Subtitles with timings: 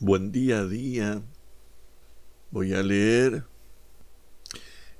[0.00, 1.22] buen día a día.
[2.50, 3.44] Voy a leer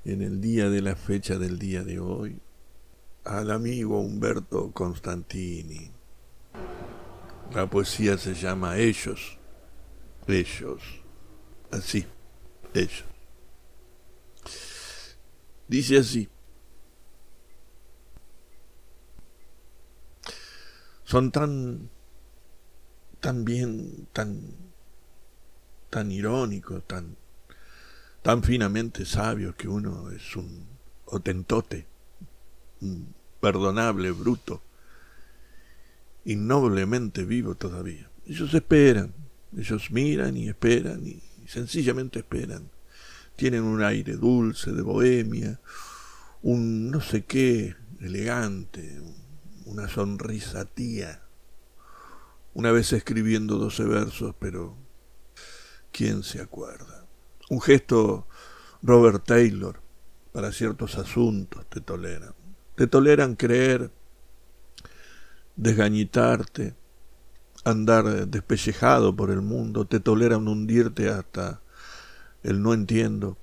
[0.05, 2.41] en el día de la fecha del día de hoy
[3.23, 5.91] al amigo Humberto Constantini.
[7.53, 9.39] La poesía se llama Ellos,
[10.27, 10.81] ellos,
[11.71, 12.05] así,
[12.73, 13.05] ellos.
[15.67, 16.29] Dice así.
[21.03, 21.89] Son tan,
[23.19, 24.68] tan bien, tan
[25.89, 27.15] tan irónico, tan,
[28.21, 30.67] tan finamente sabio que uno es un
[31.05, 31.87] otentote,
[32.81, 34.61] un perdonable bruto,
[36.25, 38.09] innoblemente vivo todavía.
[38.25, 39.13] Ellos esperan,
[39.57, 42.69] ellos miran y esperan y sencillamente esperan.
[43.35, 45.59] Tienen un aire dulce de bohemia,
[46.41, 49.01] un no sé qué elegante,
[49.65, 51.23] una sonrisa tía.
[52.53, 54.75] Una vez escribiendo doce versos, pero
[55.91, 57.05] ¿Quién se acuerda?
[57.49, 58.27] Un gesto
[58.81, 59.81] Robert Taylor
[60.31, 62.33] para ciertos asuntos te toleran.
[62.75, 63.91] Te toleran creer,
[65.55, 66.75] desgañitarte,
[67.65, 71.61] andar despellejado por el mundo, te toleran hundirte hasta
[72.43, 73.37] el no entiendo,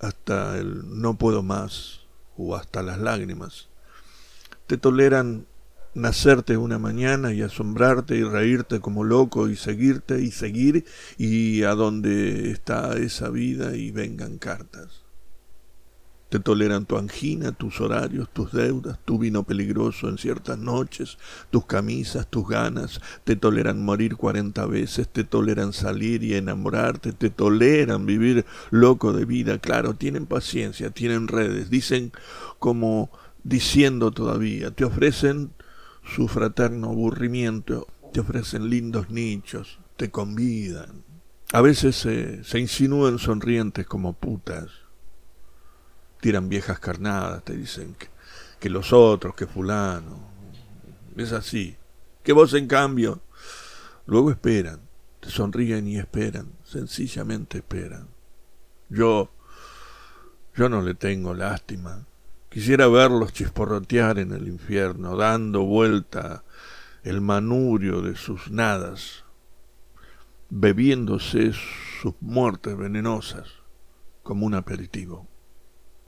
[0.00, 3.68] hasta el no puedo más o hasta las lágrimas.
[4.66, 5.46] Te toleran
[5.98, 10.84] nacerte una mañana y asombrarte y reírte como loco y seguirte y seguir
[11.16, 15.04] y a donde está esa vida y vengan cartas.
[16.28, 21.16] Te toleran tu angina, tus horarios, tus deudas, tu vino peligroso en ciertas noches,
[21.50, 27.30] tus camisas, tus ganas, te toleran morir cuarenta veces, te toleran salir y enamorarte, te
[27.30, 32.12] toleran vivir loco de vida, claro, tienen paciencia, tienen redes, dicen
[32.58, 33.10] como
[33.42, 35.52] diciendo todavía, te ofrecen
[36.14, 41.04] su fraterno aburrimiento, te ofrecen lindos nichos, te convidan.
[41.52, 44.70] A veces se, se insinúan sonrientes como putas.
[46.20, 48.08] Tiran viejas carnadas, te dicen que,
[48.58, 50.18] que los otros, que fulano.
[51.16, 51.76] Es así.
[52.22, 53.22] Que vos en cambio.
[54.06, 54.80] Luego esperan,
[55.20, 58.08] te sonríen y esperan, sencillamente esperan.
[58.88, 59.30] Yo,
[60.54, 62.06] yo no le tengo lástima
[62.48, 66.44] Quisiera verlos chisporrotear en el infierno, dando vuelta
[67.02, 69.24] el manurio de sus nadas,
[70.48, 71.52] bebiéndose
[72.00, 73.48] sus muertes venenosas
[74.22, 75.28] como un aperitivo.